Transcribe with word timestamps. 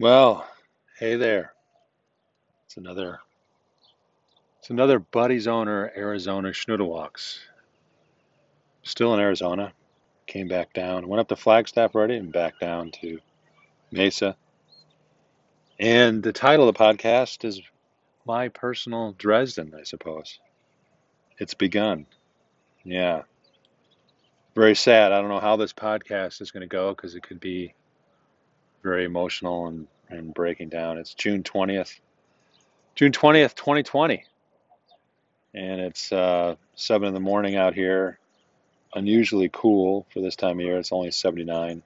Well, 0.00 0.48
hey 0.98 1.16
there. 1.16 1.52
It's 2.64 2.78
another 2.78 3.20
it's 4.58 4.70
another 4.70 4.98
Buddy's 4.98 5.46
owner 5.46 5.92
Arizona 5.94 6.52
Schnoodlewalks. 6.52 7.38
Still 8.82 9.12
in 9.12 9.20
Arizona. 9.20 9.74
Came 10.26 10.48
back 10.48 10.72
down. 10.72 11.06
Went 11.06 11.20
up 11.20 11.28
to 11.28 11.36
Flagstaff 11.36 11.94
already 11.94 12.16
and 12.16 12.32
back 12.32 12.58
down 12.58 12.92
to 13.02 13.18
Mesa. 13.92 14.38
And 15.78 16.22
the 16.22 16.32
title 16.32 16.66
of 16.66 16.74
the 16.74 16.82
podcast 16.82 17.44
is 17.44 17.60
My 18.24 18.48
Personal 18.48 19.12
Dresden, 19.18 19.74
I 19.78 19.82
suppose. 19.82 20.38
It's 21.38 21.52
begun. 21.52 22.06
Yeah. 22.84 23.24
Very 24.54 24.76
sad. 24.76 25.12
I 25.12 25.20
don't 25.20 25.28
know 25.28 25.40
how 25.40 25.56
this 25.56 25.74
podcast 25.74 26.40
is 26.40 26.52
going 26.52 26.62
to 26.62 26.66
go 26.66 26.94
because 26.94 27.14
it 27.14 27.22
could 27.22 27.38
be 27.38 27.74
very 28.82 29.04
emotional 29.04 29.66
and, 29.66 29.86
and 30.08 30.34
breaking 30.34 30.68
down. 30.68 30.98
It's 30.98 31.14
June 31.14 31.42
20th, 31.42 31.98
June 32.94 33.12
20th, 33.12 33.54
2020. 33.54 34.24
And 35.52 35.80
it's 35.80 36.12
uh, 36.12 36.56
7 36.76 37.08
in 37.08 37.14
the 37.14 37.20
morning 37.20 37.56
out 37.56 37.74
here. 37.74 38.18
Unusually 38.94 39.50
cool 39.52 40.06
for 40.12 40.20
this 40.20 40.36
time 40.36 40.58
of 40.58 40.64
year. 40.64 40.78
It's 40.78 40.92
only 40.92 41.10
79. 41.10 41.82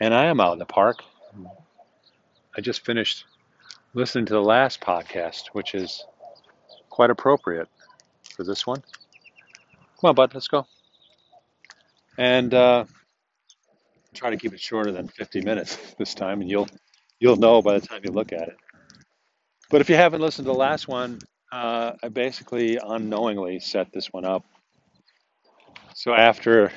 And 0.00 0.14
I 0.14 0.26
am 0.26 0.40
out 0.40 0.52
in 0.52 0.58
the 0.58 0.64
park. 0.64 1.02
I 2.56 2.60
just 2.60 2.84
finished 2.84 3.24
listening 3.94 4.26
to 4.26 4.34
the 4.34 4.42
last 4.42 4.80
podcast, 4.80 5.48
which 5.52 5.74
is 5.74 6.04
quite 6.90 7.10
appropriate 7.10 7.68
for 8.34 8.44
this 8.44 8.66
one. 8.66 8.82
Come 10.00 10.08
on, 10.10 10.14
bud, 10.14 10.34
let's 10.34 10.48
go. 10.48 10.66
And 12.18 12.52
uh, 12.52 12.84
try 14.16 14.30
to 14.30 14.36
keep 14.36 14.52
it 14.52 14.60
shorter 14.60 14.92
than 14.92 15.08
50 15.08 15.42
minutes 15.42 15.76
this 15.98 16.14
time, 16.14 16.40
and 16.40 16.50
you'll 16.50 16.68
you'll 17.20 17.36
know 17.36 17.62
by 17.62 17.78
the 17.78 17.86
time 17.86 18.02
you 18.04 18.10
look 18.10 18.32
at 18.32 18.48
it. 18.48 18.56
But 19.70 19.80
if 19.80 19.88
you 19.88 19.96
haven't 19.96 20.20
listened 20.20 20.46
to 20.46 20.52
the 20.52 20.58
last 20.58 20.88
one, 20.88 21.18
uh, 21.52 21.92
I 22.02 22.08
basically 22.08 22.78
unknowingly 22.82 23.60
set 23.60 23.92
this 23.92 24.12
one 24.12 24.24
up. 24.24 24.44
So 25.94 26.12
after 26.14 26.72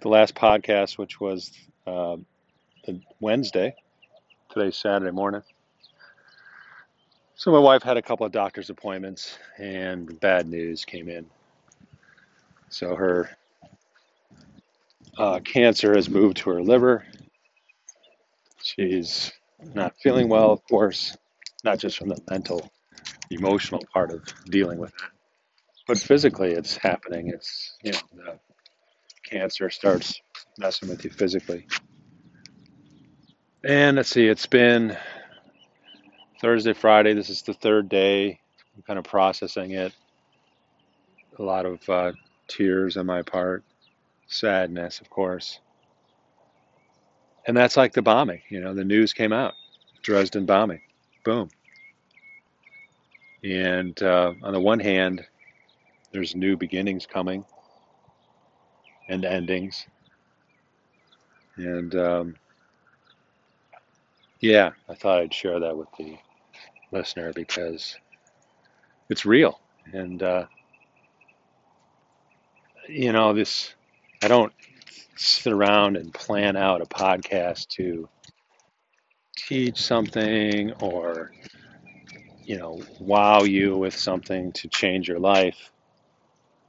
the 0.00 0.08
last 0.08 0.34
podcast, 0.34 0.98
which 0.98 1.20
was 1.20 1.52
uh, 1.86 2.16
Wednesday, 3.20 3.74
today's 4.50 4.76
Saturday 4.76 5.12
morning. 5.12 5.42
So 7.34 7.50
my 7.50 7.58
wife 7.58 7.82
had 7.82 7.96
a 7.96 8.02
couple 8.02 8.26
of 8.26 8.32
doctor's 8.32 8.70
appointments, 8.70 9.36
and 9.58 10.20
bad 10.20 10.48
news 10.48 10.84
came 10.84 11.08
in. 11.08 11.26
So 12.68 12.94
her 12.94 13.30
uh, 15.18 15.40
cancer 15.40 15.94
has 15.94 16.08
moved 16.08 16.38
to 16.38 16.50
her 16.50 16.62
liver. 16.62 17.04
She's 18.62 19.32
not 19.74 19.94
feeling 20.02 20.28
well, 20.28 20.50
of 20.50 20.64
course, 20.68 21.16
not 21.64 21.78
just 21.78 21.98
from 21.98 22.08
the 22.08 22.20
mental, 22.30 22.70
emotional 23.30 23.82
part 23.92 24.10
of 24.10 24.22
dealing 24.46 24.78
with 24.78 24.90
it, 24.90 25.10
but 25.86 25.98
physically 25.98 26.52
it's 26.52 26.76
happening. 26.76 27.28
It's, 27.28 27.76
you 27.82 27.92
know, 27.92 27.98
the 28.14 28.38
cancer 29.24 29.70
starts 29.70 30.20
messing 30.58 30.88
with 30.88 31.04
you 31.04 31.10
physically. 31.10 31.66
And 33.64 33.96
let's 33.96 34.10
see, 34.10 34.26
it's 34.26 34.46
been 34.46 34.96
Thursday, 36.40 36.72
Friday. 36.72 37.14
This 37.14 37.30
is 37.30 37.42
the 37.42 37.54
third 37.54 37.88
day. 37.88 38.40
I'm 38.74 38.82
kind 38.82 38.98
of 38.98 39.04
processing 39.04 39.72
it. 39.72 39.92
A 41.38 41.42
lot 41.42 41.66
of 41.66 41.88
uh, 41.88 42.12
tears 42.48 42.96
on 42.96 43.06
my 43.06 43.22
part 43.22 43.64
sadness, 44.32 45.00
of 45.00 45.10
course. 45.10 45.60
And 47.46 47.56
that's 47.56 47.76
like 47.76 47.92
the 47.92 48.02
bombing, 48.02 48.42
you 48.50 48.60
know, 48.60 48.74
the 48.74 48.84
news 48.84 49.12
came 49.12 49.32
out 49.32 49.54
Dresden 50.02 50.46
bombing, 50.46 50.80
boom. 51.24 51.48
And 53.44 54.00
uh, 54.02 54.34
on 54.42 54.52
the 54.52 54.60
one 54.60 54.80
hand, 54.80 55.24
there's 56.12 56.34
new 56.34 56.56
beginnings 56.56 57.06
coming 57.06 57.44
and 59.08 59.24
endings. 59.24 59.86
And 61.56 61.94
um, 61.94 62.36
yeah, 64.40 64.70
I 64.88 64.94
thought 64.94 65.20
I'd 65.20 65.34
share 65.34 65.60
that 65.60 65.76
with 65.76 65.88
the 65.98 66.16
listener 66.92 67.32
because 67.32 67.96
it's 69.08 69.26
real. 69.26 69.60
And, 69.92 70.22
uh, 70.22 70.46
you 72.88 73.12
know, 73.12 73.32
this 73.32 73.74
I 74.22 74.28
don't 74.28 74.52
sit 75.16 75.52
around 75.52 75.96
and 75.96 76.14
plan 76.14 76.56
out 76.56 76.80
a 76.80 76.86
podcast 76.86 77.66
to 77.70 78.08
teach 79.36 79.80
something 79.82 80.72
or 80.80 81.32
you 82.44 82.56
know 82.56 82.80
wow 83.00 83.42
you 83.42 83.76
with 83.76 83.96
something 83.96 84.52
to 84.52 84.68
change 84.68 85.08
your 85.08 85.18
life. 85.18 85.72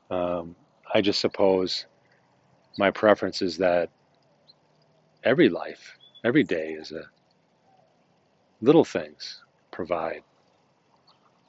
Um, 0.09 0.55
I 0.91 1.01
just 1.01 1.19
suppose 1.19 1.85
my 2.79 2.89
preference 2.89 3.43
is 3.43 3.57
that 3.57 3.89
every 5.23 5.49
life, 5.49 5.97
every 6.23 6.43
day 6.43 6.71
is 6.71 6.91
a 6.91 7.03
little 8.61 8.85
things 8.85 9.41
provide 9.71 10.23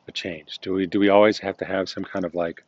a 0.06 0.12
change. 0.12 0.59
Do 0.60 0.75
we 0.75 0.87
do 0.87 0.98
we 0.98 1.09
always 1.09 1.38
have 1.38 1.56
to 1.59 1.64
have 1.64 1.88
some 1.88 2.04
kind 2.04 2.26
of 2.26 2.34
like 2.34 2.62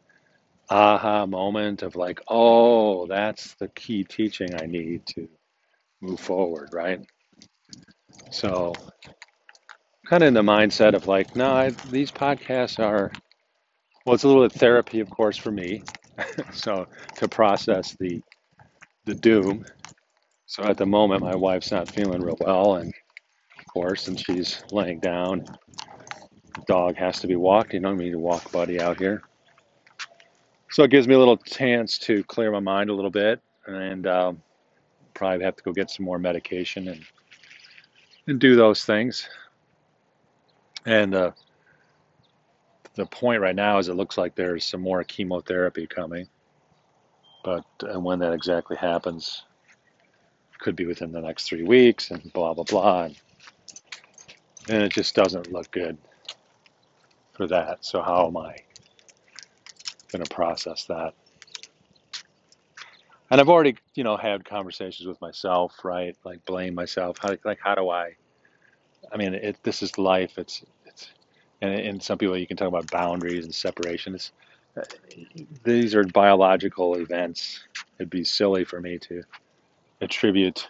aha 0.70 1.26
moment 1.26 1.82
of 1.82 1.96
like, 1.96 2.20
oh, 2.28 3.06
that's 3.06 3.54
the 3.54 3.68
key 3.68 4.04
teaching 4.04 4.48
I 4.60 4.66
need 4.66 5.06
to 5.14 5.28
move 6.00 6.20
forward, 6.20 6.70
right? 6.72 7.00
So, 8.30 8.72
kind 10.06 10.22
of 10.22 10.28
in 10.28 10.34
the 10.34 10.42
mindset 10.42 10.94
of 10.94 11.06
like, 11.06 11.36
no, 11.36 11.52
I, 11.52 11.70
these 11.90 12.10
podcasts 12.10 12.78
are, 12.78 13.12
well, 14.04 14.14
it's 14.14 14.24
a 14.24 14.28
little 14.28 14.48
bit 14.48 14.58
therapy, 14.58 15.00
of 15.00 15.10
course, 15.10 15.36
for 15.36 15.50
me. 15.50 15.82
so 16.52 16.86
to 17.16 17.28
process 17.28 17.94
the 18.00 18.22
the 19.06 19.14
doom. 19.14 19.64
So 20.46 20.64
at 20.64 20.76
the 20.76 20.86
moment, 20.86 21.22
my 21.22 21.34
wife's 21.34 21.70
not 21.70 21.90
feeling 21.90 22.20
real 22.22 22.36
well, 22.40 22.76
and 22.76 22.92
of 23.58 23.66
course, 23.72 24.08
and 24.08 24.18
she's 24.18 24.62
laying 24.70 25.00
down. 25.00 25.44
Dog 26.66 26.96
has 26.96 27.20
to 27.20 27.26
be 27.26 27.36
walked. 27.36 27.74
You 27.74 27.80
know, 27.80 27.94
we 27.94 28.04
need 28.04 28.12
to 28.12 28.18
walk 28.18 28.50
Buddy 28.52 28.80
out 28.80 28.98
here. 28.98 29.22
So 30.70 30.82
it 30.82 30.90
gives 30.90 31.06
me 31.06 31.14
a 31.14 31.18
little 31.18 31.36
chance 31.36 31.98
to 32.00 32.24
clear 32.24 32.50
my 32.50 32.60
mind 32.60 32.90
a 32.90 32.94
little 32.94 33.10
bit, 33.10 33.40
and 33.66 34.06
um, 34.06 34.42
probably 35.14 35.44
have 35.44 35.56
to 35.56 35.62
go 35.62 35.72
get 35.72 35.90
some 35.90 36.04
more 36.04 36.18
medication 36.18 36.88
and 36.88 37.04
and 38.26 38.40
do 38.40 38.56
those 38.56 38.84
things. 38.84 39.28
And 40.84 41.14
uh, 41.14 41.30
the 42.94 43.06
point 43.06 43.40
right 43.40 43.54
now 43.54 43.78
is 43.78 43.88
it 43.88 43.94
looks 43.94 44.18
like 44.18 44.34
there's 44.34 44.64
some 44.64 44.80
more 44.80 45.04
chemotherapy 45.04 45.86
coming, 45.86 46.28
but 47.44 47.64
and 47.82 48.04
when 48.04 48.18
that 48.18 48.32
exactly 48.32 48.76
happens, 48.76 49.44
could 50.58 50.74
be 50.74 50.86
within 50.86 51.12
the 51.12 51.20
next 51.20 51.48
three 51.48 51.62
weeks, 51.62 52.10
and 52.10 52.32
blah 52.32 52.54
blah 52.54 52.64
blah. 52.64 53.04
And, 53.04 53.16
and 54.68 54.82
it 54.82 54.92
just 54.92 55.14
doesn't 55.14 55.52
look 55.52 55.70
good 55.70 55.96
for 57.34 57.46
that. 57.46 57.84
So 57.84 58.02
how 58.02 58.26
am 58.26 58.36
I 58.36 58.56
going 60.16 60.24
to 60.24 60.34
process 60.34 60.84
that. 60.84 61.14
And 63.30 63.40
I've 63.40 63.48
already, 63.48 63.76
you 63.94 64.04
know, 64.04 64.16
had 64.16 64.44
conversations 64.44 65.06
with 65.06 65.20
myself, 65.20 65.84
right? 65.84 66.16
Like 66.24 66.44
blame 66.44 66.74
myself. 66.74 67.18
How, 67.20 67.36
like, 67.44 67.58
how 67.62 67.74
do 67.74 67.90
I? 67.90 68.14
I 69.12 69.16
mean, 69.16 69.34
it, 69.34 69.56
this 69.62 69.82
is 69.82 69.98
life. 69.98 70.38
It's, 70.38 70.64
it's, 70.86 71.08
and, 71.60 71.72
and 71.74 72.02
some 72.02 72.18
people 72.18 72.36
you 72.36 72.46
can 72.46 72.56
talk 72.56 72.68
about 72.68 72.90
boundaries 72.90 73.44
and 73.44 73.54
separation. 73.54 74.14
It's, 74.14 74.32
uh, 74.76 74.82
these 75.64 75.94
are 75.94 76.04
biological 76.04 76.96
events. 76.96 77.60
It'd 77.98 78.10
be 78.10 78.24
silly 78.24 78.64
for 78.64 78.80
me 78.80 78.98
to 78.98 79.22
attribute 80.00 80.68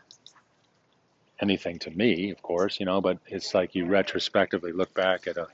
anything 1.40 1.78
to 1.80 1.90
me, 1.90 2.30
of 2.30 2.40
course, 2.40 2.80
you 2.80 2.86
know, 2.86 3.02
but 3.02 3.18
it's 3.26 3.54
like 3.54 3.74
you 3.74 3.84
retrospectively 3.84 4.72
look 4.72 4.94
back 4.94 5.26
at 5.26 5.36
a 5.36 5.48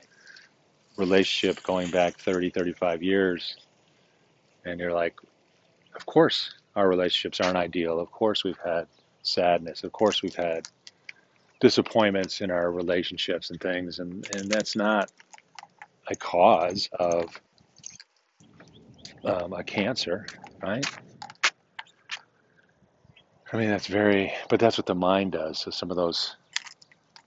relationship 0.95 1.61
going 1.63 1.89
back 1.91 2.17
30, 2.17 2.51
35 2.51 3.03
years 3.03 3.57
and 4.65 4.79
you're 4.79 4.93
like, 4.93 5.15
of 5.95 6.05
course 6.05 6.53
our 6.75 6.87
relationships 6.87 7.39
aren't 7.39 7.57
ideal. 7.57 7.99
Of 7.99 8.11
course 8.11 8.43
we've 8.43 8.59
had 8.63 8.87
sadness. 9.21 9.83
Of 9.83 9.91
course 9.91 10.21
we've 10.21 10.35
had 10.35 10.67
disappointments 11.59 12.41
in 12.41 12.51
our 12.51 12.71
relationships 12.71 13.49
and 13.49 13.59
things, 13.59 13.99
and 13.99 14.27
and 14.35 14.49
that's 14.49 14.75
not 14.75 15.11
a 16.07 16.15
cause 16.15 16.89
of 16.91 17.29
um, 19.23 19.53
a 19.53 19.63
cancer, 19.63 20.25
right? 20.61 20.85
I 23.51 23.57
mean, 23.57 23.69
that's 23.69 23.87
very, 23.87 24.33
but 24.49 24.59
that's 24.59 24.77
what 24.77 24.87
the 24.87 24.95
mind 24.95 25.33
does. 25.33 25.59
So 25.59 25.69
some 25.69 25.91
of 25.91 25.95
those 25.95 26.35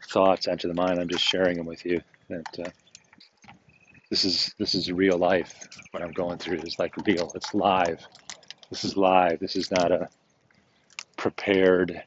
thoughts 0.09 0.49
enter 0.49 0.67
the 0.67 0.75
mind. 0.75 0.99
I'm 0.99 1.09
just 1.09 1.25
sharing 1.25 1.57
them 1.57 1.67
with 1.67 1.87
you. 1.87 2.03
That 2.29 2.59
uh, 2.59 2.71
this 4.11 4.25
is 4.25 4.55
this 4.59 4.75
is 4.75 4.91
real 4.93 5.19
life. 5.19 5.69
What 5.91 6.03
I'm 6.03 6.13
going 6.13 6.39
through 6.39 6.59
is 6.59 6.79
like 6.79 6.97
real. 7.07 7.33
It's 7.35 7.55
live. 7.55 8.07
This 8.71 8.85
is 8.85 8.97
live. 8.97 9.41
This 9.41 9.57
is 9.57 9.71
not 9.71 9.91
a 9.91 10.09
prepared 11.17 12.03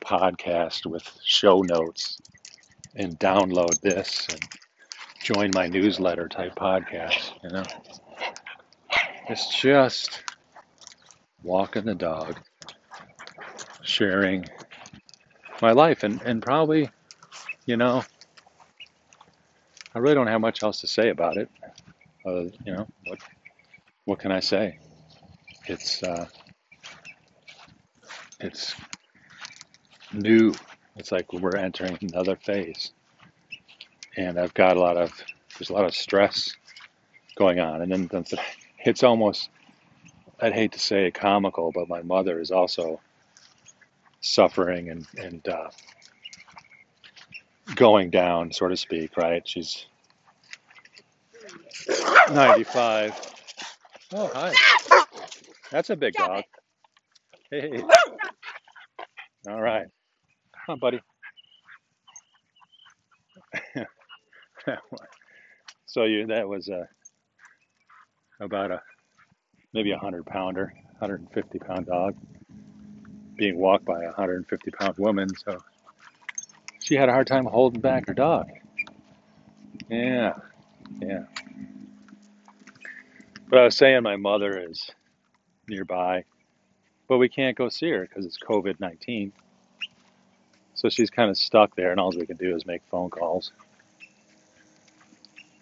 podcast 0.00 0.86
with 0.86 1.18
show 1.24 1.62
notes 1.62 2.18
and 2.94 3.18
download 3.18 3.80
this 3.80 4.26
and 4.30 4.40
join 5.22 5.50
my 5.54 5.66
newsletter 5.66 6.28
type 6.28 6.54
podcast, 6.56 7.32
you 7.42 7.50
know. 7.50 7.64
It's 9.28 9.60
just 9.60 10.22
walking 11.42 11.84
the 11.84 11.94
dog, 11.94 12.38
sharing 13.82 14.46
my 15.60 15.72
life 15.72 16.04
and, 16.04 16.20
and 16.22 16.40
probably, 16.42 16.90
you 17.66 17.76
know, 17.76 18.04
I 19.96 19.98
really 19.98 20.14
don't 20.14 20.26
have 20.26 20.42
much 20.42 20.62
else 20.62 20.82
to 20.82 20.86
say 20.86 21.08
about 21.08 21.38
it. 21.38 21.48
Uh, 22.26 22.50
you 22.66 22.74
know, 22.74 22.86
what 23.06 23.18
what 24.04 24.18
can 24.18 24.30
I 24.30 24.40
say? 24.40 24.78
It's 25.68 26.02
uh, 26.02 26.26
it's 28.38 28.74
new. 30.12 30.52
It's 30.96 31.12
like 31.12 31.32
we're 31.32 31.56
entering 31.56 31.96
another 32.02 32.36
phase, 32.36 32.92
and 34.18 34.38
I've 34.38 34.52
got 34.52 34.76
a 34.76 34.80
lot 34.80 34.98
of 34.98 35.14
there's 35.58 35.70
a 35.70 35.72
lot 35.72 35.86
of 35.86 35.94
stress 35.94 36.54
going 37.36 37.58
on, 37.58 37.80
and 37.80 37.90
then 37.90 38.24
it's 38.84 39.02
almost 39.02 39.48
I'd 40.42 40.52
hate 40.52 40.72
to 40.72 40.78
say 40.78 41.10
comical, 41.10 41.72
but 41.72 41.88
my 41.88 42.02
mother 42.02 42.38
is 42.38 42.50
also 42.50 43.00
suffering 44.20 44.90
and 44.90 45.06
and 45.16 45.48
uh, 45.48 45.70
going 47.74 48.10
down, 48.10 48.52
so 48.52 48.68
to 48.68 48.76
speak. 48.76 49.16
Right? 49.16 49.46
She's 49.46 49.86
95. 52.32 53.34
Oh, 54.14 54.30
hi. 54.32 54.52
That's 55.70 55.90
a 55.90 55.96
big 55.96 56.14
dog. 56.14 56.44
Hey. 57.50 57.82
All 59.48 59.60
right. 59.60 59.86
Come 60.66 60.72
on, 60.74 60.78
buddy. 60.78 61.00
so 65.86 66.04
you 66.04 66.26
that 66.26 66.48
was 66.48 66.68
a 66.68 66.88
about 68.40 68.70
a 68.70 68.82
maybe 69.72 69.92
a 69.92 69.98
hundred 69.98 70.26
pounder, 70.26 70.72
150 70.98 71.58
pound 71.60 71.86
dog 71.86 72.16
being 73.36 73.58
walked 73.58 73.84
by 73.84 74.02
a 74.02 74.06
150 74.06 74.70
pound 74.72 74.96
woman. 74.98 75.28
So 75.36 75.62
she 76.86 76.94
had 76.94 77.08
a 77.08 77.12
hard 77.12 77.26
time 77.26 77.46
holding 77.46 77.80
back 77.80 78.06
her 78.06 78.14
dog. 78.14 78.48
Yeah, 79.90 80.34
yeah. 81.00 81.24
But 83.48 83.58
I 83.58 83.64
was 83.64 83.76
saying 83.76 84.04
my 84.04 84.14
mother 84.14 84.68
is 84.70 84.88
nearby, 85.68 86.22
but 87.08 87.18
we 87.18 87.28
can't 87.28 87.56
go 87.56 87.68
see 87.68 87.90
her 87.90 88.02
because 88.02 88.24
it's 88.24 88.38
COVID 88.38 88.78
19. 88.78 89.32
So 90.74 90.88
she's 90.88 91.10
kind 91.10 91.28
of 91.28 91.36
stuck 91.36 91.74
there, 91.74 91.90
and 91.90 91.98
all 91.98 92.12
we 92.16 92.24
can 92.24 92.36
do 92.36 92.54
is 92.54 92.64
make 92.66 92.82
phone 92.88 93.10
calls. 93.10 93.50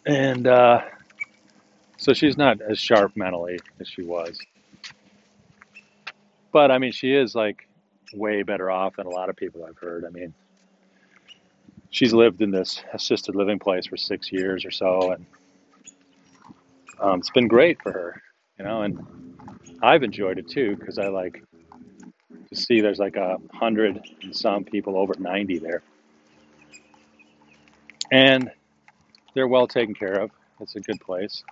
And 0.05 0.47
uh, 0.47 0.82
so 1.97 2.12
she's 2.12 2.37
not 2.37 2.61
as 2.61 2.79
sharp 2.79 3.17
mentally 3.17 3.61
as 3.81 3.88
she 3.88 4.03
was. 4.03 4.38
But 6.53 6.71
I 6.71 6.76
mean, 6.76 6.93
she 6.93 7.15
is 7.15 7.35
like 7.35 7.67
way 8.12 8.43
better 8.43 8.71
off 8.71 8.97
than 8.97 9.06
a 9.06 9.11
lot 9.11 9.31
of 9.31 9.37
people 9.37 9.65
I've 9.65 9.79
heard. 9.79 10.05
I 10.05 10.11
mean, 10.11 10.35
she's 11.94 12.12
lived 12.12 12.43
in 12.43 12.50
this 12.50 12.82
assisted 12.93 13.37
living 13.37 13.61
place 13.61 13.87
for 13.87 13.96
six 13.96 14.32
years 14.32 14.64
or 14.64 14.73
so, 14.73 15.12
and 15.12 15.26
um, 16.99 17.20
it's 17.20 17.31
been 17.31 17.46
great 17.46 17.81
for 17.81 17.93
her, 17.93 18.23
you 18.58 18.64
know. 18.64 18.82
And 18.82 18.99
I've 19.81 20.02
enjoyed 20.02 20.38
it 20.38 20.49
too 20.49 20.75
because 20.76 20.99
I 20.99 21.06
like 21.06 21.41
to 22.49 22.56
see 22.56 22.81
there's 22.81 22.99
like 22.99 23.14
a 23.14 23.38
hundred 23.52 24.00
and 24.23 24.35
some 24.35 24.64
people 24.64 24.99
over 24.99 25.14
90 25.17 25.58
there. 25.61 25.82
And 28.11 28.50
they're 29.35 29.49
well 29.49 29.69
taken 29.69 29.94
care 29.94 30.20
of. 30.20 30.31
It's 30.61 30.75
a 30.75 30.81
good 30.81 31.00
place. 31.00 31.44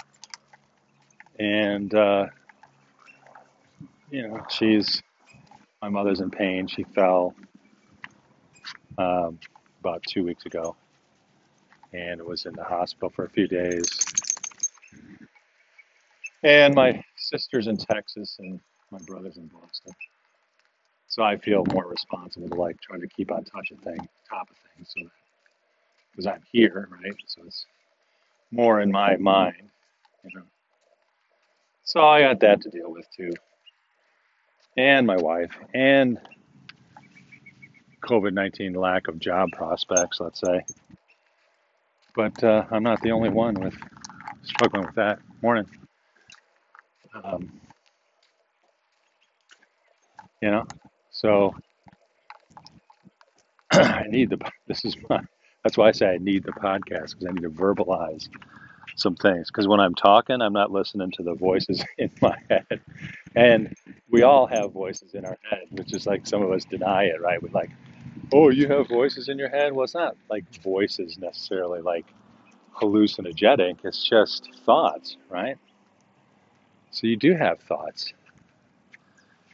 And, 1.38 1.94
uh, 1.94 2.26
you 4.10 4.26
know, 4.26 4.44
she's, 4.50 5.02
my 5.80 5.88
mother's 5.88 6.20
in 6.20 6.30
pain. 6.30 6.66
She 6.66 6.82
fell 6.82 7.34
um, 8.98 9.38
about 9.82 10.04
two 10.04 10.22
weeks 10.22 10.46
ago 10.46 10.76
and 11.92 12.22
was 12.22 12.46
in 12.46 12.52
the 12.52 12.62
hospital 12.62 13.10
for 13.10 13.24
a 13.24 13.28
few 13.28 13.48
days. 13.48 13.98
And 16.44 16.72
my 16.72 17.02
sister's 17.16 17.66
in 17.66 17.76
Texas 17.76 18.36
and 18.38 18.60
my 18.92 18.98
brother's 19.06 19.38
in 19.38 19.48
Boston. 19.48 19.92
So 21.08 21.24
I 21.24 21.36
feel 21.36 21.64
more 21.72 21.88
responsible 21.88 22.48
to 22.48 22.54
like 22.54 22.80
try 22.80 22.96
to 22.98 23.08
keep 23.08 23.32
on 23.32 23.42
touch 23.42 23.72
of 23.72 23.80
things, 23.80 24.06
top 24.30 24.48
of 24.50 24.56
things, 24.76 24.94
so 24.96 25.04
because 26.12 26.26
I'm 26.28 26.42
here, 26.52 26.88
right? 27.02 27.14
So 27.26 27.42
it's 27.44 27.66
more 28.52 28.80
in 28.80 28.92
my 28.92 29.16
mind, 29.16 29.68
you 30.24 30.30
know. 30.38 30.44
So 31.82 32.06
I 32.06 32.20
got 32.22 32.38
that 32.40 32.60
to 32.62 32.70
deal 32.70 32.90
with 32.92 33.06
too, 33.16 33.32
and 34.76 35.06
my 35.06 35.16
wife, 35.16 35.50
and 35.74 36.18
COVID 38.02 38.32
nineteen 38.32 38.74
lack 38.74 39.08
of 39.08 39.18
job 39.18 39.50
prospects, 39.52 40.20
let's 40.20 40.40
say. 40.40 40.64
But 42.14 42.42
uh, 42.44 42.64
I'm 42.70 42.82
not 42.82 43.00
the 43.00 43.12
only 43.12 43.30
one 43.30 43.54
with 43.54 43.74
struggling 44.42 44.84
with 44.84 44.94
that. 44.96 45.20
Morning. 45.42 45.66
Um, 47.24 47.60
you 50.40 50.50
know, 50.50 50.66
so 51.10 51.54
I 53.72 54.04
need 54.08 54.30
the. 54.30 54.38
This 54.66 54.84
is 54.84 54.96
my. 55.08 55.20
That's 55.64 55.76
why 55.76 55.88
I 55.88 55.92
say 55.92 56.06
I 56.06 56.18
need 56.18 56.44
the 56.44 56.52
podcast 56.52 57.10
because 57.10 57.26
I 57.28 57.32
need 57.32 57.42
to 57.42 57.50
verbalize 57.50 58.28
some 58.96 59.14
things. 59.14 59.48
Because 59.48 59.68
when 59.68 59.80
I'm 59.80 59.94
talking, 59.94 60.42
I'm 60.42 60.52
not 60.52 60.72
listening 60.72 61.12
to 61.12 61.22
the 61.22 61.34
voices 61.34 61.84
in 61.98 62.10
my 62.20 62.36
head, 62.50 62.80
and 63.34 63.74
we 64.10 64.22
all 64.22 64.46
have 64.46 64.72
voices 64.72 65.14
in 65.14 65.24
our 65.24 65.38
head, 65.48 65.66
which 65.70 65.94
is 65.94 66.06
like 66.06 66.26
some 66.26 66.42
of 66.42 66.50
us 66.50 66.64
deny 66.64 67.04
it, 67.04 67.20
right? 67.20 67.42
We're 67.42 67.50
like, 67.52 67.70
"Oh, 68.30 68.50
you 68.50 68.68
have 68.68 68.88
voices 68.88 69.28
in 69.28 69.38
your 69.38 69.48
head." 69.48 69.72
Well, 69.72 69.84
it's 69.84 69.94
not 69.94 70.16
like 70.28 70.44
voices 70.62 71.18
necessarily, 71.18 71.80
like 71.80 72.06
hallucinogenic. 72.74 73.84
It's 73.84 74.02
just 74.02 74.48
thoughts, 74.64 75.16
right? 75.28 75.56
So 76.90 77.06
you 77.06 77.16
do 77.16 77.34
have 77.34 77.60
thoughts 77.60 78.12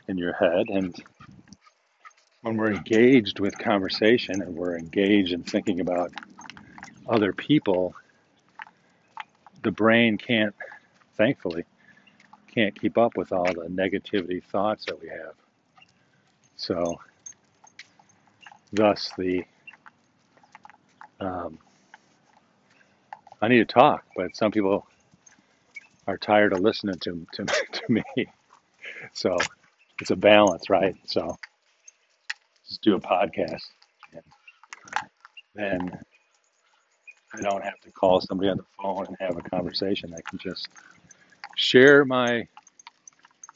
in 0.09 0.19
your 0.19 0.33
head, 0.33 0.69
and 0.69 0.95
when 2.43 2.57
we're 2.57 2.73
engaged 2.73 3.41
with 3.41 3.59
conversation 3.59 4.43
and 4.43 4.55
we're 4.55 4.77
engaged 4.77 5.33
in 5.33 5.43
thinking 5.43 5.81
about 5.81 6.13
other 7.09 7.33
people, 7.33 7.95
the 9.63 9.71
brain 9.71 10.17
can't, 10.19 10.55
thankfully, 11.17 11.65
can't 12.55 12.79
keep 12.81 12.97
up 12.97 13.17
with 13.17 13.33
all 13.33 13.45
the 13.45 13.69
negativity 13.69 14.43
thoughts 14.43 14.85
that 14.87 15.01
we 15.01 15.09
have. 15.09 15.35
So, 16.57 17.01
thus 18.73 19.13
the 19.19 19.45
um, 21.21 21.59
I 23.41 23.49
need 23.49 23.59
to 23.59 23.65
talk, 23.65 24.05
but 24.17 24.37
some 24.37 24.51
people 24.51 24.87
are 26.07 26.19
tired 26.19 26.53
of 26.53 26.61
listening 26.61 26.99
to 27.01 27.27
to, 27.35 27.45
to 27.73 27.83
me. 27.89 28.03
So 29.13 29.37
it's 30.01 30.11
a 30.11 30.17
balance, 30.17 30.71
right? 30.71 30.97
So 31.07 31.37
just 32.67 32.83
do 32.83 32.95
a 32.95 33.01
podcast. 33.01 33.65
And 34.13 34.23
then 35.55 35.99
I 37.35 37.41
don't 37.41 37.65
have 37.65 37.81
to 37.81 37.91
call 37.91 38.21
somebody 38.21 38.49
on 38.49 38.57
the 38.57 38.65
phone 38.81 39.07
and 39.07 39.17
have 39.21 39.37
a 39.37 39.43
conversation. 39.49 40.15
I 40.17 40.21
can 40.29 40.39
just 40.39 40.69
share 41.57 42.05
my 42.05 42.47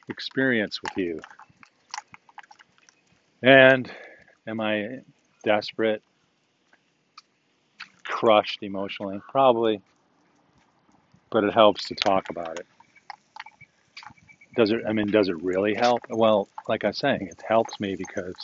experience 0.09 0.81
with 0.83 0.97
you. 0.97 1.21
And 3.42 3.90
am 4.46 4.61
I 4.61 5.00
desperate, 5.44 6.02
crushed 8.04 8.62
emotionally? 8.62 9.20
Probably. 9.30 9.80
But 11.30 11.44
it 11.44 11.52
helps 11.54 11.88
to 11.88 11.94
talk 11.94 12.30
about 12.30 12.58
it. 12.58 12.66
Does 14.54 14.70
it, 14.70 14.82
I 14.87 14.92
mean, 14.92 15.11
does 15.11 15.28
it 15.28 15.42
really 15.42 15.75
help? 15.75 16.02
Well, 16.11 16.49
like 16.68 16.84
I 16.84 16.88
was 16.88 16.99
saying, 16.99 17.22
it 17.22 17.42
helps 17.46 17.80
me 17.80 17.96
because 17.96 18.34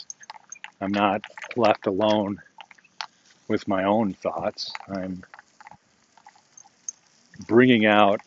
I'm 0.81 0.91
not 0.91 1.21
left 1.55 1.85
alone 1.85 2.41
with 3.47 3.67
my 3.67 3.83
own 3.83 4.13
thoughts. 4.13 4.71
I'm 4.87 5.23
bringing 7.47 7.85
out 7.85 8.21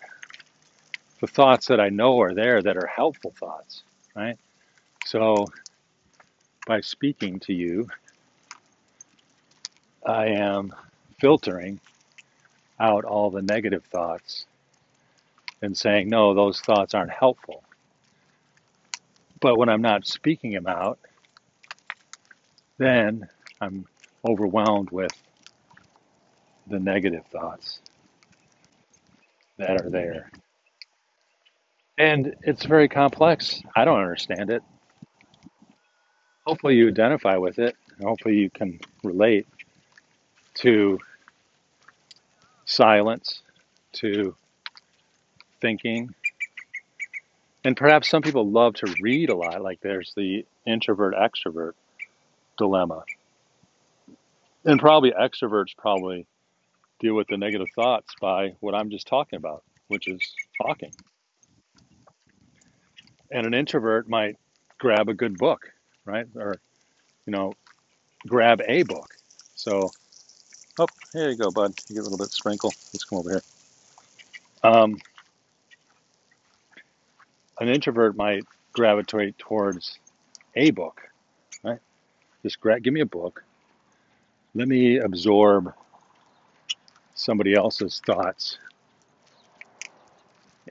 the 1.21 1.27
thoughts 1.27 1.67
that 1.69 1.81
I 1.81 1.89
know 1.89 2.21
are 2.21 2.35
there 2.35 2.63
that 2.63 2.77
are 2.77 2.87
helpful 2.87 3.33
thoughts, 3.39 3.83
right? 4.15 4.37
So 5.05 5.51
by 6.67 6.81
speaking 6.81 7.41
to 7.41 7.53
you, 7.53 7.89
I 10.07 10.27
am 10.27 10.75
filtering 11.21 11.81
out 12.79 13.05
all 13.05 13.31
the 13.31 13.43
negative 13.43 13.85
thoughts 13.85 14.47
and 15.61 15.77
saying, 15.77 16.09
no, 16.09 16.35
those 16.35 16.61
thoughts 16.61 16.95
aren't 16.95 17.13
helpful. 17.13 17.63
But 19.41 19.57
when 19.57 19.69
I'm 19.69 19.83
not 19.83 20.07
speaking 20.07 20.53
them 20.53 20.67
out, 20.67 20.99
then 22.79 23.29
I'm 23.61 23.87
overwhelmed 24.25 24.91
with 24.91 25.13
the 26.67 26.79
negative 26.79 27.25
thoughts 27.27 27.81
that 29.59 29.81
are 29.81 29.91
there. 29.91 30.31
And 31.99 32.35
it's 32.43 32.65
very 32.65 32.89
complex. 32.89 33.63
I 33.77 33.85
don't 33.85 34.01
understand 34.01 34.51
it. 34.51 34.63
Hopefully, 36.47 36.75
you 36.75 36.89
identify 36.89 37.37
with 37.37 37.59
it. 37.59 37.77
Hopefully, 38.03 38.37
you 38.37 38.51
can 38.51 38.81
relate 39.05 39.47
to 40.55 40.99
silence, 42.65 43.43
to 43.93 44.35
thinking. 45.61 46.15
And 47.65 47.77
perhaps 47.77 48.09
some 48.09 48.23
people 48.23 48.51
love 48.51 48.75
to 48.75 48.95
read 49.01 49.31
a 49.31 49.37
lot, 49.37 49.63
like 49.63 49.81
there's 49.81 50.13
the 50.17 50.45
introvert 50.67 51.15
extrovert 51.15 51.73
dilemma. 52.59 53.05
And 54.65 54.81
probably 54.81 55.13
extroverts 55.13 55.77
probably 55.77 56.27
deal 57.01 57.15
with 57.15 57.27
the 57.29 57.37
negative 57.37 57.69
thoughts 57.75 58.15
by 58.21 58.55
what 58.61 58.75
I'm 58.75 58.91
just 58.91 59.07
talking 59.07 59.37
about, 59.37 59.63
which 59.89 60.09
is 60.09 60.21
talking. 60.61 60.93
And 63.31 63.47
an 63.47 63.55
introvert 63.55 64.09
might 64.09 64.37
grab 64.79 65.09
a 65.09 65.15
good 65.15 65.39
book, 65.39 65.72
right? 66.05 66.27
Or, 66.37 66.57
you 67.27 67.33
know, 67.33 67.53
grab 68.27 68.61
a 68.67 68.83
book. 68.83 69.15
So, 69.55 69.91
oh, 70.79 70.87
here 71.13 71.31
you 71.31 71.37
go, 71.37 71.51
bud. 71.51 71.75
You 71.89 71.95
get 71.95 72.01
a 72.01 72.05
little 72.05 72.19
bit 72.19 72.31
sprinkle. 72.31 72.73
Let's 72.93 73.05
come 73.05 73.19
over 73.19 73.31
here. 73.31 73.43
Um, 74.65 74.99
an 77.61 77.69
introvert 77.69 78.17
might 78.17 78.45
gravitate 78.73 79.39
towards 79.39 79.99
a 80.57 80.71
book, 80.71 81.03
right? 81.63 81.79
Just 82.43 82.61
grab, 82.61 82.83
give 82.83 82.93
me 82.93 83.01
a 83.01 83.07
book. 83.07 83.45
Let 84.55 84.69
me 84.69 84.99
absorb 84.99 85.73
somebody 87.15 87.55
else's 87.55 88.03
thoughts 88.05 88.59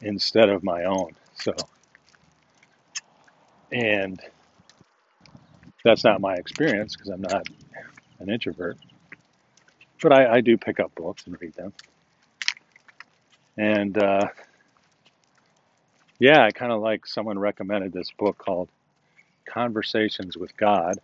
instead 0.01 0.49
of 0.49 0.63
my 0.63 0.83
own. 0.83 1.11
So, 1.35 1.53
and 3.71 4.19
that's 5.83 6.03
not 6.03 6.21
my 6.21 6.35
experience 6.35 6.95
because 6.95 7.09
I'm 7.09 7.21
not 7.21 7.47
an 8.19 8.29
introvert. 8.29 8.77
But 10.01 10.13
I, 10.13 10.35
I, 10.35 10.41
do 10.41 10.57
pick 10.57 10.79
up 10.79 10.93
books 10.95 11.25
and 11.27 11.39
read 11.39 11.53
them. 11.53 11.73
And 13.57 13.97
uh, 13.97 14.27
yeah, 16.19 16.43
I 16.43 16.51
kind 16.51 16.71
of 16.71 16.81
like 16.81 17.05
someone 17.05 17.37
recommended 17.37 17.93
this 17.93 18.09
book 18.17 18.37
called 18.37 18.69
Conversations 19.45 20.37
with 20.37 20.55
God. 20.57 20.99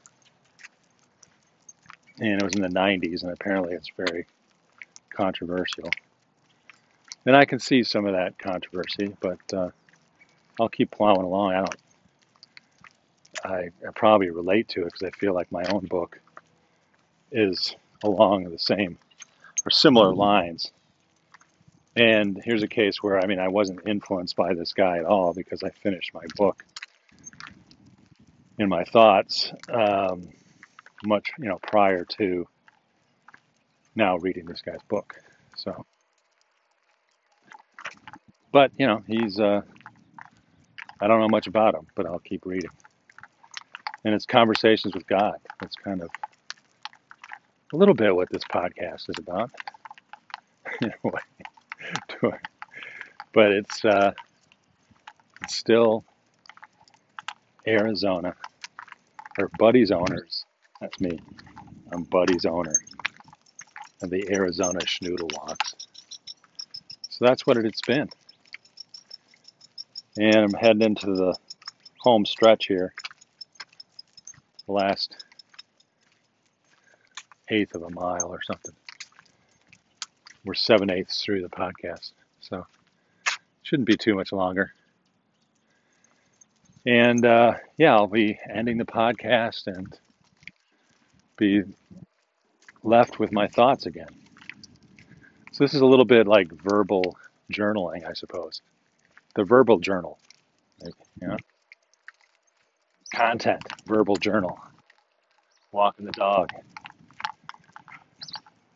And 2.19 2.41
it 2.41 2.43
was 2.43 2.55
in 2.55 2.61
the 2.61 2.67
90s, 2.67 3.21
and 3.23 3.31
apparently 3.31 3.73
it's 3.73 3.91
very 3.95 4.25
controversial. 5.09 5.89
And 7.25 7.35
I 7.35 7.45
can 7.45 7.59
see 7.59 7.83
some 7.83 8.05
of 8.05 8.13
that 8.13 8.39
controversy, 8.39 9.15
but 9.19 9.39
uh, 9.53 9.69
I'll 10.59 10.69
keep 10.69 10.91
plowing 10.91 11.23
along. 11.23 11.53
I 11.53 11.57
don't. 11.57 11.75
I, 13.43 13.69
I 13.87 13.91
probably 13.95 14.29
relate 14.29 14.69
to 14.69 14.81
it 14.81 14.85
because 14.85 15.03
I 15.03 15.11
feel 15.11 15.33
like 15.33 15.51
my 15.51 15.63
own 15.65 15.85
book 15.85 16.19
is 17.31 17.75
along 18.03 18.45
the 18.45 18.59
same 18.59 18.97
or 19.65 19.71
similar 19.71 20.13
lines. 20.13 20.71
And 21.95 22.39
here's 22.43 22.63
a 22.63 22.67
case 22.67 23.01
where 23.01 23.19
I 23.19 23.25
mean 23.25 23.39
I 23.39 23.47
wasn't 23.47 23.87
influenced 23.87 24.35
by 24.35 24.53
this 24.53 24.73
guy 24.73 24.97
at 24.97 25.05
all 25.05 25.33
because 25.33 25.63
I 25.63 25.69
finished 25.69 26.13
my 26.13 26.25
book 26.35 26.63
in 28.59 28.69
my 28.69 28.83
thoughts 28.83 29.51
um, 29.69 30.29
much 31.05 31.29
you 31.39 31.45
know 31.45 31.59
prior 31.61 32.05
to 32.05 32.47
now 33.95 34.17
reading 34.17 34.45
this 34.45 34.61
guy's 34.61 34.81
book. 34.87 35.15
So, 35.55 35.85
but 38.51 38.71
you 38.77 38.87
know, 38.87 39.03
he's 39.07 39.39
uh, 39.39 39.61
I 41.01 41.07
don't 41.07 41.19
know 41.19 41.29
much 41.29 41.47
about 41.47 41.75
him, 41.75 41.87
but 41.95 42.05
I'll 42.05 42.19
keep 42.19 42.45
reading. 42.45 42.69
And 44.07 44.15
it's 44.15 44.25
conversations 44.25 44.95
with 44.95 45.05
God. 45.05 45.35
That's 45.59 45.75
kind 45.75 46.01
of 46.01 46.07
a 47.73 47.75
little 47.75 47.93
bit 47.93 48.15
what 48.15 48.29
this 48.29 48.45
podcast 48.45 49.09
is 49.09 49.17
about. 49.19 49.51
but 53.33 53.51
it's 53.51 53.83
uh, 53.83 54.13
it's 55.43 55.55
still 55.57 56.05
Arizona 57.67 58.33
or 59.37 59.49
Buddy's 59.59 59.91
owners. 59.91 60.45
That's 60.79 61.01
me. 61.01 61.19
I'm 61.91 62.03
Buddy's 62.03 62.45
owner 62.45 62.75
of 64.01 64.09
the 64.09 64.25
Arizona 64.31 64.79
Schnoodle 64.85 65.33
Walks. 65.35 65.75
So 67.09 67.25
that's 67.25 67.45
what 67.45 67.57
it's 67.57 67.81
been. 67.81 68.07
And 70.15 70.37
I'm 70.37 70.53
heading 70.53 70.83
into 70.83 71.07
the 71.07 71.35
home 71.99 72.25
stretch 72.25 72.67
here. 72.67 72.93
The 74.67 74.73
last 74.73 75.25
eighth 77.49 77.73
of 77.75 77.83
a 77.83 77.89
mile 77.89 78.27
or 78.27 78.41
something. 78.43 78.75
We're 80.45 80.53
seven 80.53 80.89
eighths 80.89 81.23
through 81.23 81.41
the 81.41 81.49
podcast. 81.49 82.11
So 82.41 82.65
shouldn't 83.63 83.87
be 83.87 83.97
too 83.97 84.13
much 84.13 84.31
longer. 84.31 84.73
And 86.85 87.25
uh, 87.25 87.55
yeah, 87.77 87.95
I'll 87.95 88.07
be 88.07 88.39
ending 88.49 88.77
the 88.77 88.85
podcast 88.85 89.67
and 89.67 89.97
be 91.37 91.63
left 92.83 93.19
with 93.19 93.31
my 93.31 93.47
thoughts 93.47 93.85
again. 93.85 94.07
So 95.51 95.63
this 95.63 95.73
is 95.73 95.81
a 95.81 95.85
little 95.85 96.05
bit 96.05 96.27
like 96.27 96.51
verbal 96.51 97.17
journaling, 97.51 98.07
I 98.07 98.13
suppose. 98.13 98.61
The 99.35 99.43
verbal 99.43 99.79
journal. 99.79 100.17
You 100.81 101.27
know? 101.27 101.37
Content, 103.17 103.63
verbal 103.87 104.15
journal. 104.15 104.59
Walking 105.71 106.05
the 106.05 106.11
dog. 106.11 106.51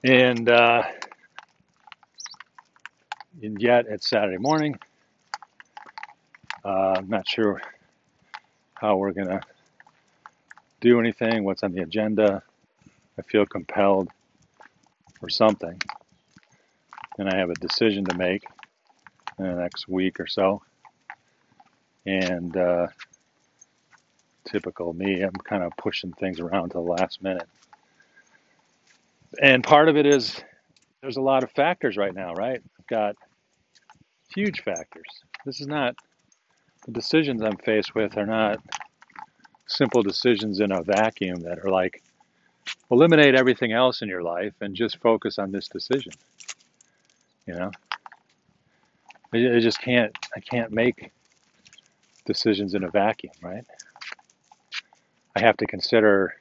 And 0.03 0.50
uh, 0.50 0.81
and 3.43 3.62
yet 3.62 3.86
it's 3.88 4.10
Saturday 4.10 4.39
morning. 4.39 4.79
Uh, 6.65 6.95
I'm 6.98 7.07
not 7.07 7.27
sure 7.29 7.62
how 8.74 8.98
we're 8.98 9.12
gonna 9.12 9.41
do 10.79 11.00
anything, 11.00 11.43
what's 11.43 11.62
on 11.62 11.74
the 11.74 11.83
agenda. 11.83 12.41
I 13.19 13.21
feel 13.21 13.45
compelled 13.45 14.10
for 15.19 15.29
something, 15.29 15.79
and 17.19 17.29
I 17.29 17.38
have 17.38 17.51
a 17.51 17.55
decision 17.55 18.05
to 18.05 18.17
make 18.17 18.43
in 19.38 19.45
the 19.45 19.53
next 19.53 19.88
week 19.88 20.19
or 20.19 20.25
so. 20.25 20.63
And 22.07 22.57
uh, 22.57 22.88
typical 24.51 24.93
me, 24.93 25.22
I'm 25.22 25.31
kind 25.31 25.63
of 25.63 25.72
pushing 25.77 26.12
things 26.13 26.39
around 26.39 26.70
to 26.70 26.74
the 26.74 26.81
last 26.81 27.24
minute. 27.24 27.48
And 29.41 29.63
part 29.63 29.88
of 29.88 29.96
it 29.96 30.05
is 30.05 30.41
there's 31.01 31.17
a 31.17 31.22
lot 31.22 31.43
of 31.43 31.51
factors 31.51 31.98
right 31.98 32.13
now, 32.13 32.34
right? 32.34 32.62
I've 32.79 32.88
got 32.88 33.15
huge 34.36 34.62
factors. 34.62 35.05
This 35.46 35.62
is 35.62 35.67
not 35.67 35.96
the 36.86 36.91
decisions 36.91 37.41
I'm 37.41 37.58
faced 37.58 37.96
with 37.96 38.17
are 38.17 38.25
not 38.25 38.60
simple 39.67 40.03
decisions 40.03 40.60
in 40.60 40.72
a 40.72 40.84
vacuum 40.84 41.41
that 41.41 41.60
are 41.60 41.70
like 41.70 42.03
eliminate 42.89 43.36
everything 43.36 43.72
else 43.72 44.01
in 44.01 44.10
your 44.10 44.22
life 44.22 44.53
and 44.62 44.75
just 44.75 44.98
focus 44.98 45.39
on 45.39 45.51
this 45.51 45.67
decision. 45.67 46.12
You 47.48 47.55
know, 47.55 47.72
I, 49.34 49.60
just 49.60 49.81
can't. 49.81 50.15
I 50.36 50.39
can't 50.39 50.72
make 50.72 51.12
decisions 52.25 52.75
in 52.75 52.84
a 52.84 52.89
vacuum, 52.89 53.34
right? 53.41 53.65
I 55.35 55.39
have 55.41 55.57
to 55.57 55.65
consider 55.65 56.33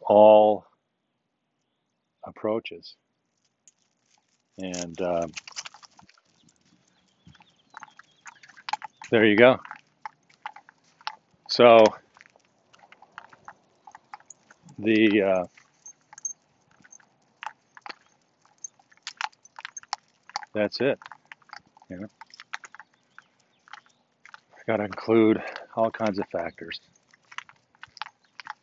all 0.00 0.66
approaches, 2.24 2.94
and 4.58 5.00
um, 5.00 5.32
there 9.10 9.24
you 9.24 9.36
go. 9.36 9.60
So 11.48 11.84
the 14.78 15.22
uh, 15.22 15.44
that's 20.54 20.80
it. 20.80 20.98
You 21.90 21.98
know, 21.98 22.08
got 24.66 24.78
to 24.78 24.84
include 24.84 25.42
all 25.76 25.90
kinds 25.90 26.18
of 26.18 26.26
factors, 26.28 26.80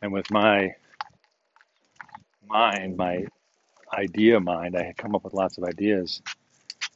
and 0.02 0.12
with 0.12 0.30
my 0.30 0.74
mind, 2.48 2.96
my 2.96 3.26
idea 3.94 4.40
mind, 4.40 4.76
I 4.76 4.84
had 4.84 4.96
come 4.98 5.14
up 5.16 5.24
with 5.24 5.34
lots 5.34 5.58
of 5.58 5.64
ideas, 5.64 6.22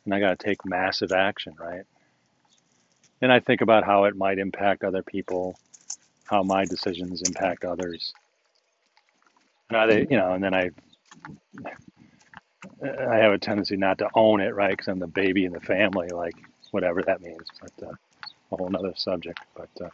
and 0.05 0.15
I 0.15 0.21
got 0.21 0.39
to 0.39 0.45
take 0.45 0.65
massive 0.67 1.13
action, 1.13 1.55
right? 1.59 1.85
And 3.23 3.33
I 3.33 3.41
think 3.41 3.63
about 3.63 3.85
how 3.85 4.05
it 4.05 4.17
might 4.17 4.39
impact 4.39 4.85
other 4.85 5.03
people, 5.03 5.59
how 6.25 6.43
my 6.45 6.67
decisions 6.67 7.23
impact 7.23 7.65
others 7.65 8.13
Now 9.71 9.87
they, 9.87 10.07
you 10.11 10.17
know, 10.17 10.33
and 10.33 10.43
then 10.45 10.55
I 10.55 10.71
I 12.85 13.17
have 13.17 13.33
a 13.33 13.39
tendency 13.39 13.77
not 13.77 13.99
to 13.99 14.11
own 14.15 14.41
it, 14.41 14.55
right? 14.55 14.71
Because 14.73 14.89
I'm 14.89 15.01
the 15.01 15.07
baby 15.09 15.45
in 15.47 15.53
the 15.53 15.61
family, 15.61 16.09
like 16.11 16.37
whatever 16.73 17.03
that 17.05 17.23
means. 17.23 17.49
But 17.61 17.89
uh, 17.89 17.93
a 18.53 18.57
whole 18.57 18.69
another 18.69 18.95
subject. 18.97 19.41
But 19.57 19.71
uh, 19.85 19.91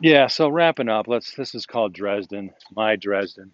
yeah, 0.00 0.26
so 0.26 0.48
wrapping 0.48 0.88
up, 0.88 1.08
let's. 1.08 1.34
This 1.34 1.54
is 1.54 1.66
called 1.66 1.92
Dresden, 1.92 2.52
my 2.74 2.96
Dresden. 2.96 3.52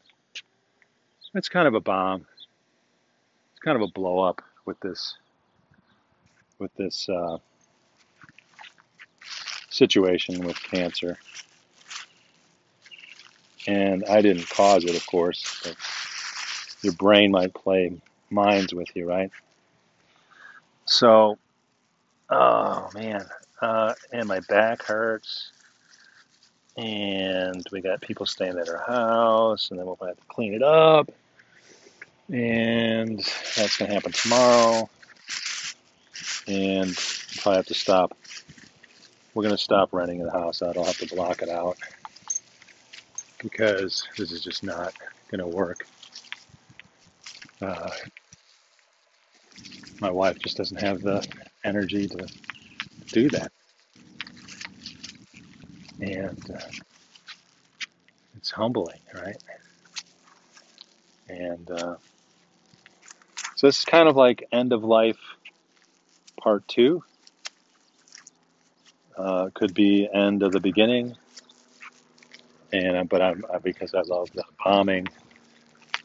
It's 1.34 1.48
kind 1.48 1.66
of 1.66 1.74
a 1.74 1.80
bomb. 1.80 2.26
It's 3.52 3.60
kind 3.64 3.76
of 3.76 3.82
a 3.82 3.92
blow 3.92 4.20
up 4.20 4.42
with 4.66 4.78
this 4.80 5.14
with 6.58 6.74
this 6.76 7.08
uh, 7.08 7.38
situation 9.70 10.44
with 10.44 10.62
cancer. 10.62 11.18
And 13.66 14.04
I 14.04 14.22
didn't 14.22 14.48
cause 14.48 14.84
it, 14.84 14.96
of 14.96 15.06
course, 15.06 15.60
but 15.64 15.76
your 16.82 16.92
brain 16.94 17.30
might 17.30 17.54
play 17.54 18.00
minds 18.30 18.74
with 18.74 18.88
you, 18.94 19.08
right? 19.08 19.30
So, 20.84 21.38
oh 22.30 22.90
man, 22.94 23.24
uh, 23.60 23.94
and 24.12 24.26
my 24.28 24.40
back 24.48 24.82
hurts, 24.82 25.52
and 26.76 27.64
we 27.70 27.80
got 27.80 28.00
people 28.00 28.26
staying 28.26 28.58
at 28.58 28.68
our 28.68 28.84
house, 28.86 29.70
and 29.70 29.78
then 29.78 29.86
we'll 29.86 29.98
have 30.02 30.16
to 30.16 30.24
clean 30.28 30.54
it 30.54 30.62
up, 30.62 31.10
and 32.28 33.18
that's 33.18 33.76
gonna 33.76 33.92
happen 33.92 34.12
tomorrow, 34.12 34.88
and 36.46 36.96
probably 37.38 37.56
have 37.56 37.66
to 37.66 37.74
stop. 37.74 38.16
We're 39.34 39.42
gonna 39.42 39.58
stop 39.58 39.92
renting 39.92 40.22
the 40.22 40.30
house 40.30 40.62
out. 40.62 40.76
I'll 40.76 40.84
have 40.84 40.98
to 40.98 41.14
block 41.14 41.42
it 41.42 41.48
out 41.48 41.76
because 43.38 44.06
this 44.16 44.32
is 44.32 44.40
just 44.40 44.62
not 44.62 44.94
gonna 45.30 45.48
work. 45.48 45.86
Uh, 47.60 47.90
my 50.00 50.10
wife 50.10 50.38
just 50.38 50.56
doesn't 50.56 50.80
have 50.80 51.00
the 51.02 51.26
energy 51.64 52.08
to 52.08 52.26
do 53.06 53.28
that. 53.30 53.52
And 56.02 56.50
uh, 56.52 56.58
it's 58.36 58.50
humbling, 58.50 58.98
right? 59.14 59.36
And 61.28 61.70
uh, 61.70 61.94
so 63.54 63.68
this 63.68 63.78
is 63.78 63.84
kind 63.84 64.08
of 64.08 64.16
like 64.16 64.48
end 64.50 64.72
of 64.72 64.82
life 64.82 65.20
part 66.40 66.66
two. 66.66 67.04
Uh, 69.16 69.50
could 69.54 69.74
be 69.74 70.08
end 70.12 70.42
of 70.42 70.50
the 70.50 70.58
beginning, 70.58 71.14
and 72.72 73.08
but 73.08 73.22
I'm 73.22 73.44
because 73.62 73.94
I 73.94 74.00
love 74.00 74.28
the 74.32 74.42
bombing, 74.64 75.06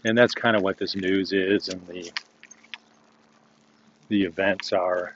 and 0.04 0.16
that's 0.16 0.36
kind 0.36 0.56
of 0.56 0.62
what 0.62 0.78
this 0.78 0.96
news 0.96 1.34
is, 1.34 1.70
and 1.70 1.88
the 1.88 2.12
the 4.10 4.26
events 4.26 4.74
are 4.74 5.16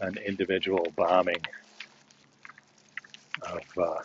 an 0.00 0.16
individual 0.18 0.86
bombing 0.94 1.42
of 3.52 3.62
uh, 3.78 4.02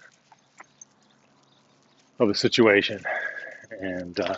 of 2.19 2.27
the 2.27 2.35
situation, 2.35 3.01
and 3.79 4.19
uh, 4.19 4.37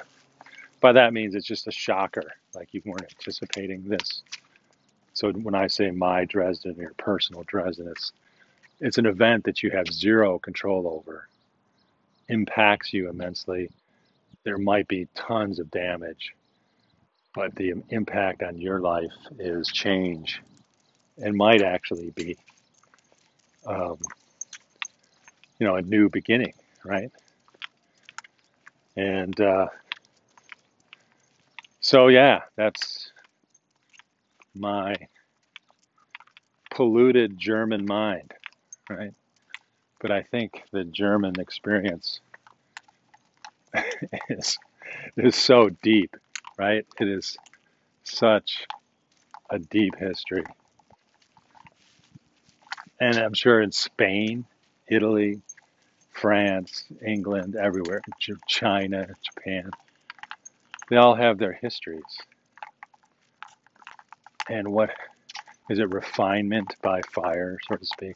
by 0.79 0.91
that 0.93 1.13
means 1.13 1.35
it's 1.35 1.47
just 1.47 1.67
a 1.67 1.71
shocker. 1.71 2.31
Like 2.55 2.73
you 2.73 2.81
weren't 2.85 3.03
anticipating 3.17 3.83
this. 3.87 4.23
So 5.13 5.31
when 5.31 5.55
I 5.55 5.67
say 5.67 5.91
my 5.91 6.25
Dresden, 6.25 6.75
or 6.77 6.81
your 6.81 6.93
personal 6.97 7.43
Dresden, 7.43 7.87
it's 7.87 8.11
it's 8.79 8.97
an 8.97 9.05
event 9.05 9.45
that 9.45 9.63
you 9.63 9.71
have 9.71 9.87
zero 9.87 10.39
control 10.39 10.87
over, 10.87 11.27
impacts 12.29 12.93
you 12.93 13.09
immensely. 13.09 13.69
There 14.43 14.57
might 14.57 14.87
be 14.87 15.07
tons 15.15 15.59
of 15.59 15.71
damage, 15.71 16.33
but 17.33 17.55
the 17.55 17.73
impact 17.89 18.43
on 18.43 18.57
your 18.57 18.79
life 18.79 19.13
is 19.39 19.67
change 19.69 20.41
and 21.17 21.35
might 21.35 21.61
actually 21.61 22.09
be, 22.11 22.37
um, 23.65 23.97
you 25.59 25.67
know, 25.67 25.75
a 25.75 25.81
new 25.81 26.09
beginning, 26.09 26.53
right? 26.85 27.11
And 28.97 29.39
uh, 29.41 29.67
so, 31.81 32.07
yeah, 32.09 32.41
that's 32.55 33.11
my 34.55 34.95
polluted 36.71 37.37
German 37.37 37.85
mind, 37.85 38.33
right? 38.89 39.13
But 40.01 40.11
I 40.11 40.23
think 40.23 40.63
the 40.71 40.83
German 40.83 41.39
experience 41.39 42.21
is 44.29 44.57
is 45.17 45.35
so 45.35 45.69
deep, 45.81 46.15
right? 46.57 46.85
It 46.99 47.07
is 47.07 47.37
such 48.03 48.65
a 49.49 49.59
deep 49.59 49.95
history. 49.97 50.45
And 52.99 53.17
I'm 53.17 53.33
sure 53.33 53.61
in 53.61 53.71
Spain, 53.71 54.45
Italy, 54.87 55.41
France, 56.11 56.85
England, 57.05 57.55
everywhere, 57.55 58.01
China, 58.47 59.07
Japan, 59.21 59.71
they 60.89 60.97
all 60.97 61.15
have 61.15 61.37
their 61.37 61.53
histories. 61.53 62.03
And 64.49 64.67
what 64.71 64.91
is 65.69 65.79
it 65.79 65.89
refinement 65.89 66.75
by 66.81 67.01
fire, 67.13 67.57
so 67.67 67.75
to 67.75 67.85
speak? 67.85 68.15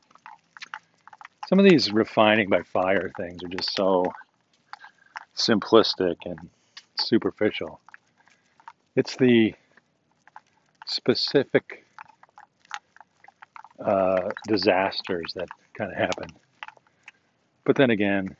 Some 1.47 1.59
of 1.59 1.65
these 1.65 1.91
refining 1.91 2.49
by 2.49 2.61
fire 2.63 3.09
things 3.17 3.41
are 3.43 3.47
just 3.47 3.73
so 3.73 4.11
simplistic 5.35 6.17
and 6.25 6.49
superficial. 6.99 7.79
It's 8.95 9.15
the 9.15 9.53
specific 10.85 11.85
uh, 13.83 14.29
disasters 14.47 15.33
that 15.35 15.47
kind 15.77 15.91
of 15.91 15.97
happen. 15.97 16.27
But 17.67 17.75
then 17.75 17.89
again, 17.89 18.33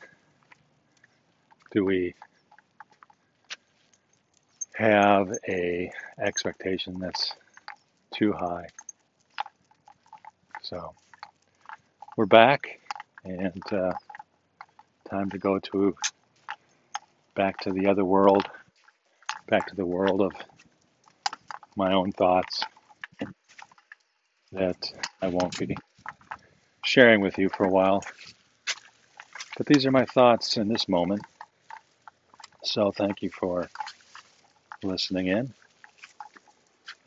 do 1.72 1.84
we 1.84 2.16
have 4.76 5.34
a 5.50 5.92
expectation 6.18 6.98
that's 6.98 7.34
too 8.13 8.32
high? 8.32 8.68
So 10.62 10.94
we're 12.16 12.26
back, 12.26 12.80
and 13.26 13.62
uh, 13.70 13.92
time 15.10 15.30
to 15.32 15.38
go 15.38 15.60
to 15.60 15.94
back 17.36 17.60
to 17.63 17.74
the 17.74 17.88
other 17.88 18.06
world, 18.06 18.46
back 19.50 19.68
to 19.68 19.76
the 19.76 19.86
world 19.86 20.22
of 20.22 20.32
my 21.76 21.92
own 21.92 22.13
thoughts 22.13 22.63
that 24.54 24.90
I 25.22 25.28
won't 25.28 25.60
be 25.60 25.76
sharing 26.86 27.20
with 27.20 27.38
you 27.38 27.50
for 27.50 27.66
a 27.66 27.70
while. 27.70 28.06
But 29.58 29.65
these 29.65 29.88
are 29.88 29.91
my 29.91 30.06
thoughts 30.06 30.56
in 30.58 30.67
this 30.67 30.88
moment. 30.88 31.24
So 32.63 32.91
thank 32.91 33.24
you 33.24 33.32
for 33.32 33.67
listening 34.84 35.28
in. 35.28 35.52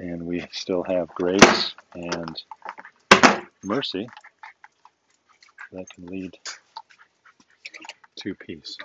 And 0.00 0.26
we 0.26 0.44
still 0.50 0.82
have 0.82 1.08
grace 1.14 1.74
and 1.94 2.42
mercy 3.62 4.08
that 5.70 5.88
can 5.90 6.06
lead 6.06 6.36
to 8.16 8.34
peace. 8.34 8.76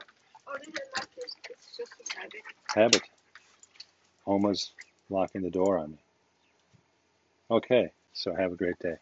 Habit. 2.68 3.02
Homa's 4.26 4.74
locking 5.10 5.42
the 5.42 5.50
door 5.50 5.80
on 5.80 5.92
me. 5.92 5.98
Okay, 7.50 7.92
so 8.14 8.36
have 8.36 8.52
a 8.52 8.56
great 8.56 8.78
day. 8.80 8.98